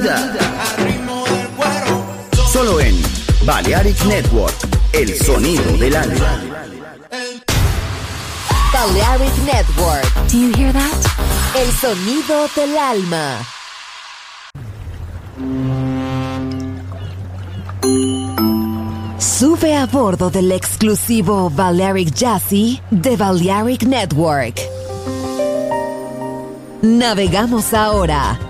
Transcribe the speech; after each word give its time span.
vida. 0.00 0.32
Solo 2.52 2.80
en 2.80 3.00
Balearic 3.44 4.02
Network, 4.04 4.54
el 4.92 5.14
sonido 5.16 5.76
del 5.76 5.94
alma. 5.94 6.40
Balearic 8.72 9.36
Network. 9.44 10.30
Do 10.30 10.38
you 10.38 10.52
hear 10.54 10.72
that? 10.72 10.92
El 11.56 11.72
sonido 11.72 12.48
del 12.56 12.78
alma. 12.78 13.38
Sube 19.18 19.76
a 19.76 19.86
bordo 19.86 20.30
del 20.30 20.52
exclusivo 20.52 21.50
Balearic 21.50 22.14
Jazzy 22.14 22.80
de 22.90 23.16
Balearic 23.16 23.82
Network. 23.82 24.60
Navegamos 26.82 27.74
ahora. 27.74 28.49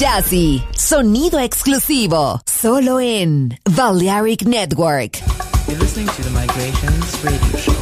Jazzy, 0.00 0.64
sonido 0.74 1.38
exclusivo, 1.38 2.40
solo 2.46 3.00
en 3.00 3.58
Balearic 3.76 4.46
Network. 4.46 5.18
You're 5.68 5.78
listening 5.78 6.06
to 6.06 6.22
the 6.22 6.30
Migrations 6.30 7.22
Radio 7.22 7.58
Show. 7.58 7.74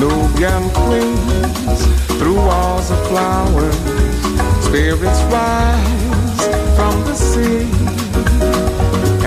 Nubian 0.00 0.70
queens 0.70 1.86
through 2.16 2.36
walls 2.36 2.90
of 2.90 3.06
flowers, 3.08 3.76
spirits 4.64 5.20
rise 5.28 6.48
from 6.76 7.04
the 7.04 7.14
sea, 7.14 7.68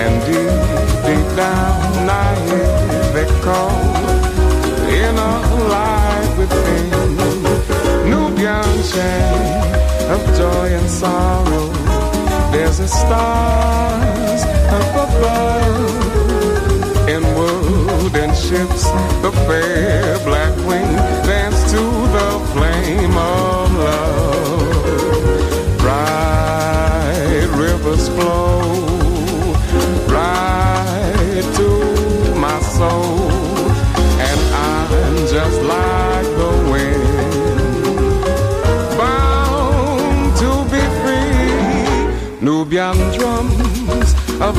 and 0.02 0.24
deep, 0.26 1.06
deep 1.06 1.36
down 1.36 2.10
I 2.10 2.34
hear 2.48 3.12
they 3.12 3.40
call 3.42 3.87
of 10.10 10.24
joy 10.36 10.68
and 10.72 10.90
sorrow. 10.90 11.68
There's 12.50 12.80
a 12.80 12.88
stars 12.88 14.42
up 14.78 14.94
above. 15.06 16.08
In 17.08 17.22
wooden 17.36 18.30
ships, 18.34 18.84
the 19.22 19.32
fair 19.46 20.18
black 20.24 20.54
wing 20.66 20.87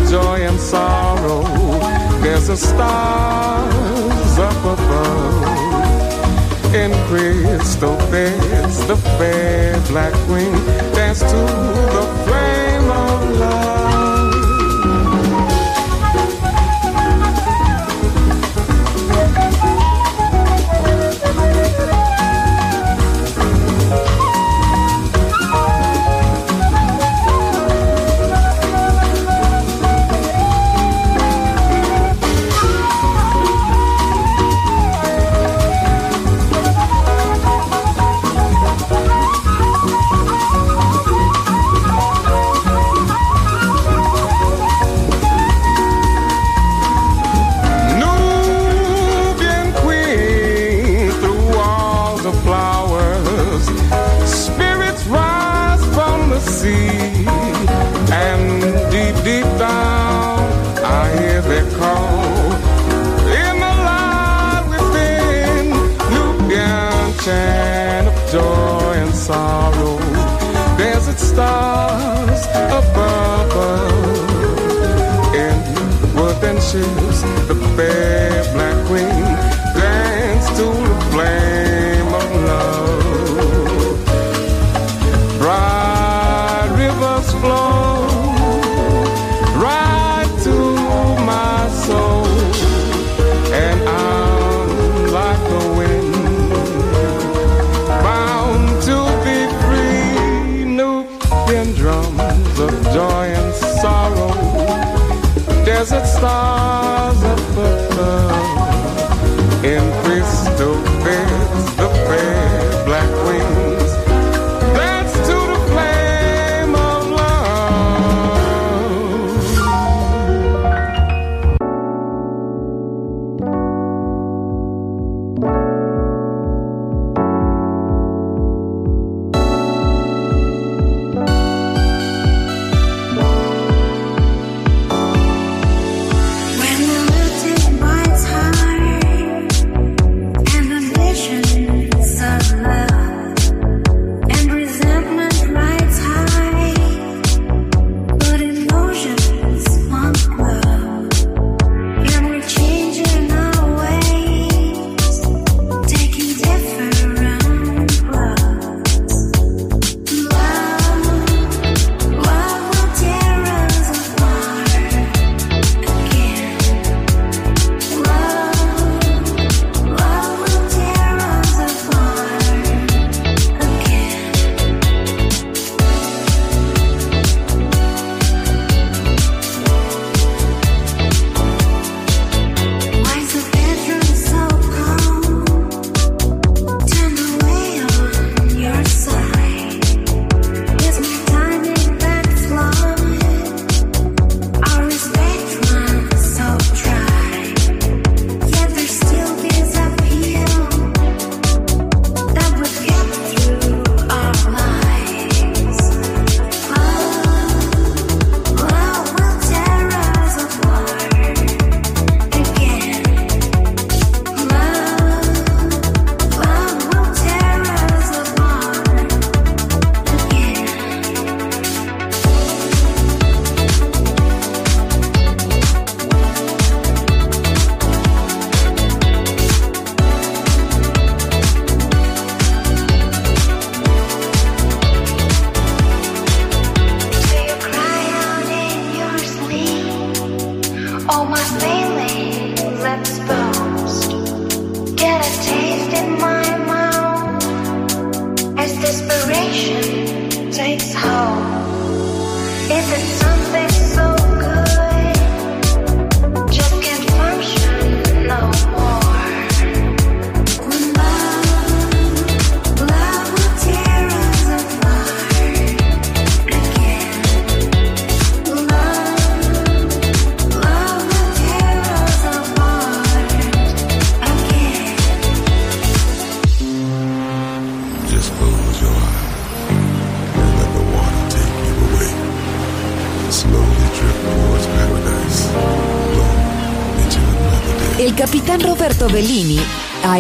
joy 0.10 0.42
and 0.42 0.60
sorrow. 0.60 1.44
There's 2.22 2.50
a 2.50 2.58
stars 2.58 4.40
up 4.40 4.66
above. 4.66 5.46
In 6.74 6.92
crystal 7.08 7.98
beds, 8.12 8.86
the 8.88 8.98
fair 9.18 9.80
black 9.88 10.14
wing 10.28 10.54
dance 10.94 11.20
to 11.20 11.42
the 11.96 12.06
flame 12.26 12.90
of 12.90 13.40
love. 13.40 13.79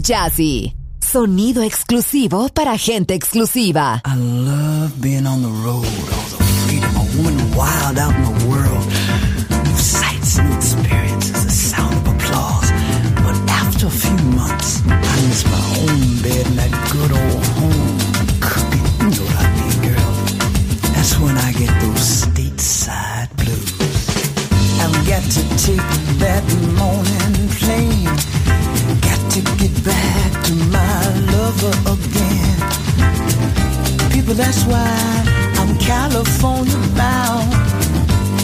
Jazzy. 0.00 0.72
Sonido 1.00 1.60
exclusivo 1.64 2.48
para 2.50 2.76
gente 2.78 3.12
exclusiva. 3.12 4.00
I 4.06 4.14
love 4.16 4.92
being 5.00 5.26
on 5.26 5.42
the 5.42 5.48
road, 5.48 5.84
all 6.12 6.28
the 6.30 6.44
freedom, 6.44 7.56
wild 7.56 7.98
out 7.98 8.14
in 8.14 8.38
the 8.38 8.46
world. 8.46 8.83
That's 34.54 34.66
why 34.66 35.24
I'm 35.58 35.76
California 35.78 36.78
bound. 36.94 37.52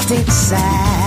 Stateside. 0.00 1.03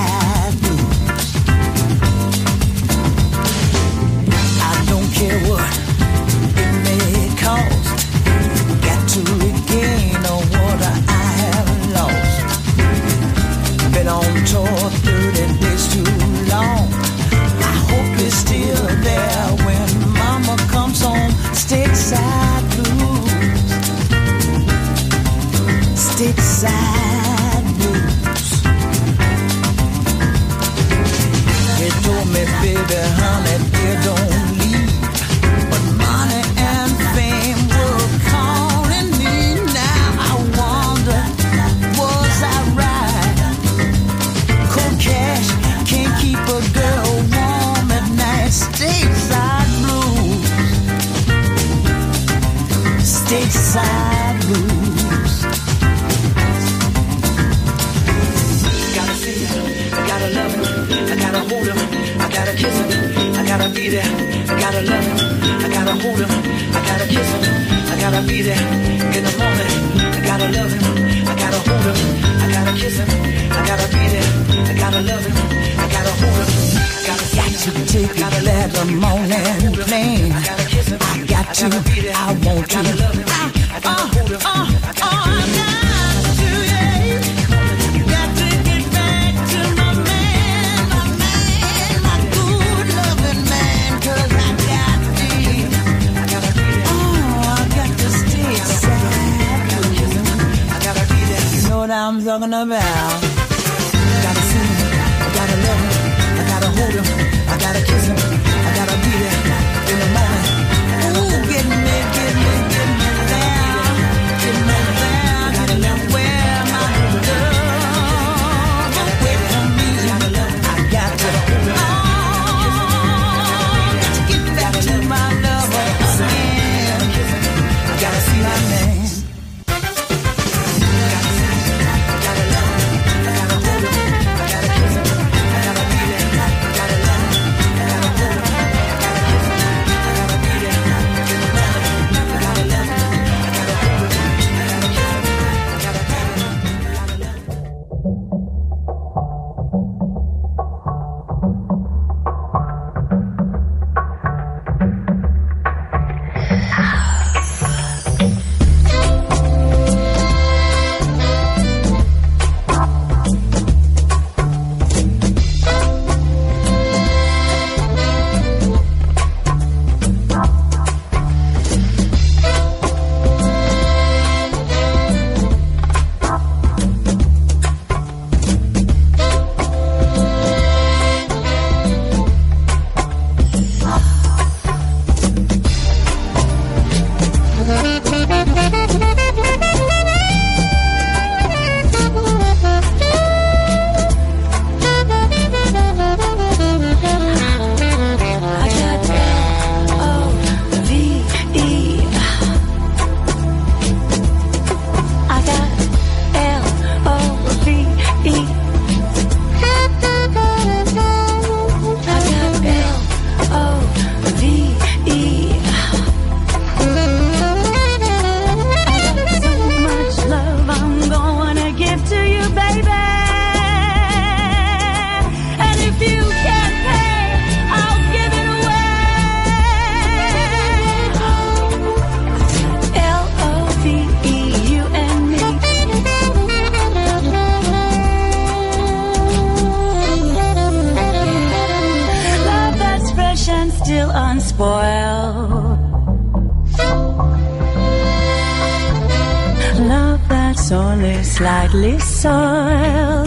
slightly 251.38 252.00
soiled. 252.00 253.27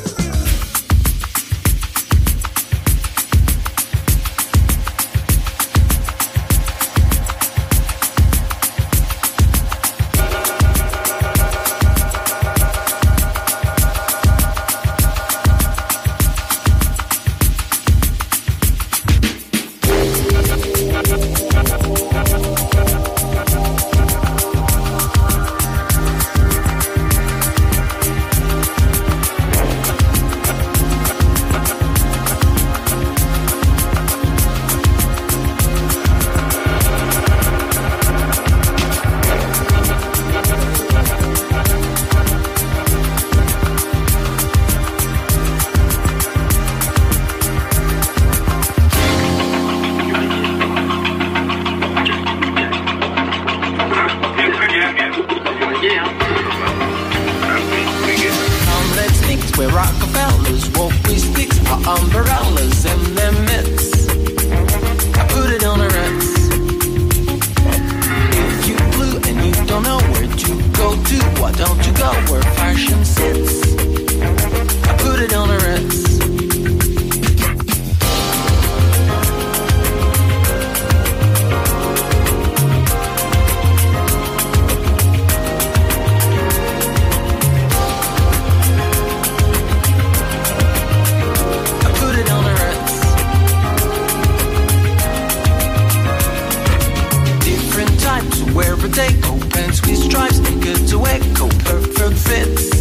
Echo, 100.75 101.47
perfect 101.65 102.17
fits. 102.27 102.71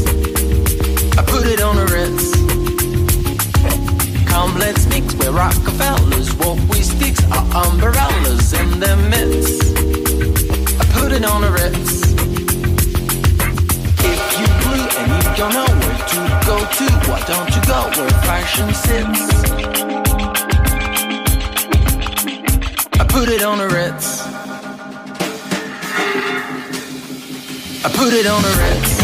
I 1.19 1.23
put 1.23 1.47
it 1.47 1.61
on 1.61 1.77
a 1.79 1.87
Ritz. 1.87 2.35
Come, 4.29 4.57
let's 4.59 4.87
mix 4.87 5.15
where 5.17 5.33
Rockefellers 5.33 6.35
walk 6.37 6.59
with 6.69 6.85
sticks, 6.85 7.23
our 7.33 7.67
umbrellas 7.67 8.53
in 8.53 8.81
their 8.81 8.97
midst. 8.97 9.77
I 10.81 10.85
put 10.99 11.13
it 11.13 11.25
on 11.25 11.45
a 11.45 11.51
Ritz. 11.51 12.13
If 14.13 14.21
you 14.39 14.47
blue 14.63 14.87
and 15.01 15.11
you 15.17 15.31
don't 15.37 15.55
know 15.55 15.71
where 15.81 16.01
to 16.13 16.21
go 16.47 16.57
to, 16.79 16.87
why 17.09 17.21
don't 17.27 17.51
you 17.55 17.63
go 17.67 17.81
where 17.97 18.11
fashion 18.29 18.73
sits? 18.75 19.23
I 23.01 23.05
put 23.09 23.29
it 23.29 23.43
on 23.43 23.61
a 23.61 23.69
Ritz. 23.69 24.30
I 27.83 27.89
put 27.89 28.13
it 28.13 28.27
on 28.27 28.45
a 28.45 28.53
Ritz. 28.59 29.01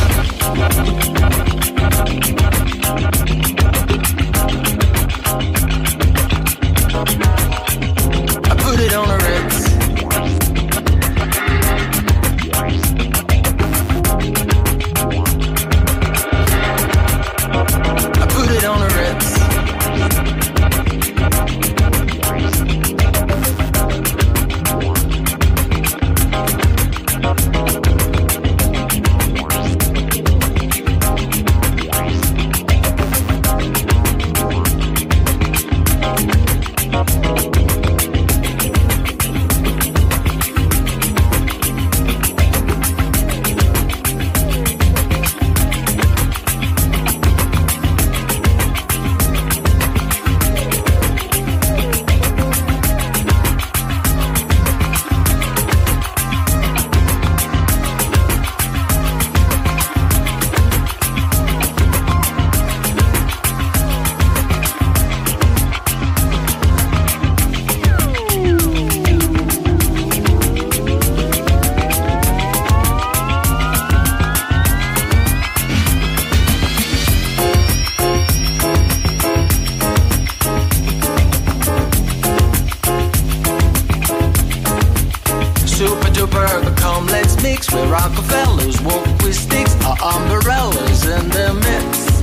Come 86.31 87.07
let's 87.07 87.41
mix 87.43 87.73
with 87.73 87.91
Rockefellers, 87.91 88.81
walk 88.83 89.07
with 89.23 89.35
sticks, 89.35 89.75
our 89.85 89.97
umbrellas 90.15 91.05
in 91.05 91.29
the 91.31 91.55
mix. 91.55 92.23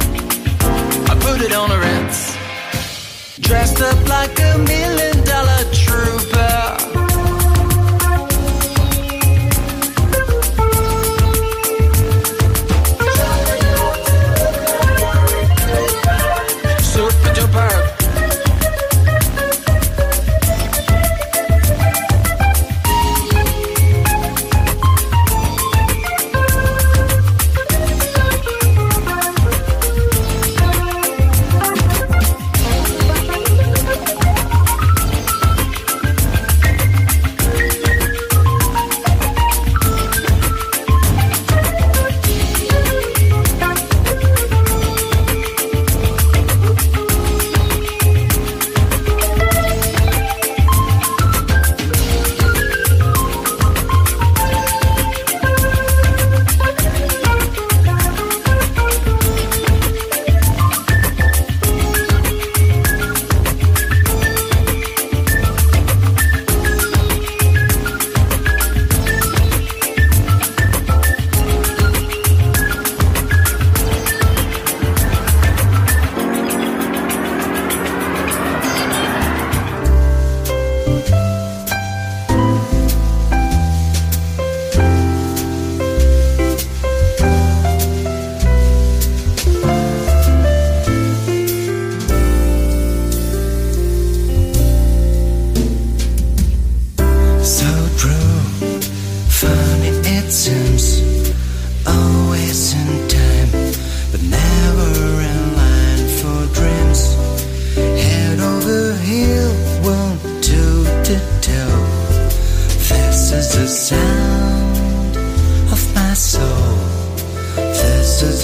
I 1.09 1.15
put 1.19 1.41
it 1.41 1.53
on 1.53 1.71
a 1.71 1.79
rinse. 1.79 2.37
Dressed 3.39 3.81
up 3.81 4.07
like 4.07 4.39
a 4.39 4.57
million 4.57 5.23
dollar 5.25 5.63
trooper. 5.71 6.72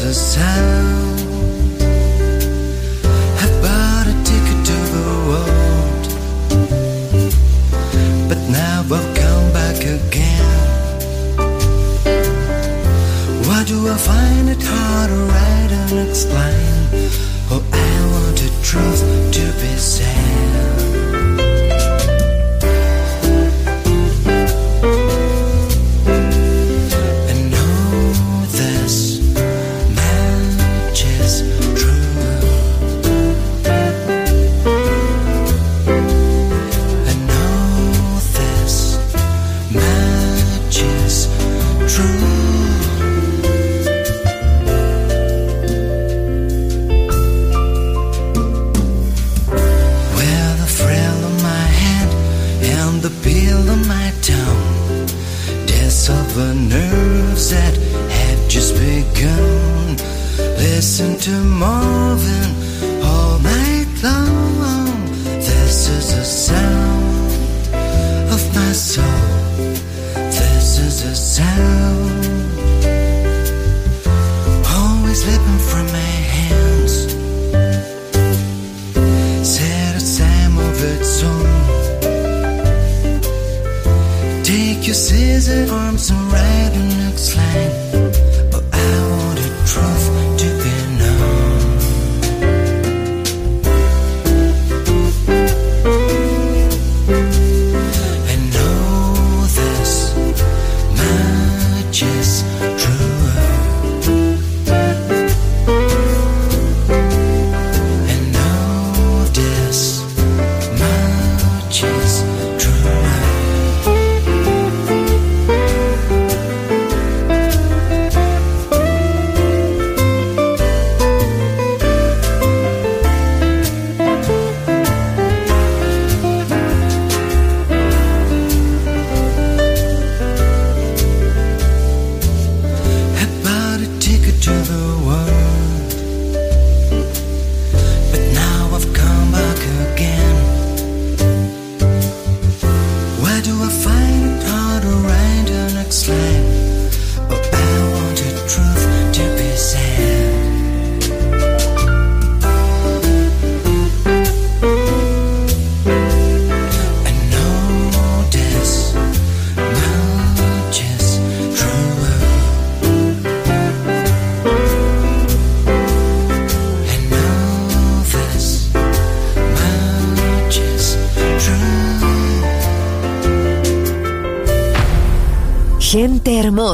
The 0.02 0.14
sound. 0.14 1.09